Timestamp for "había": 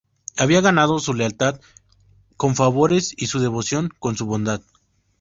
0.35-0.61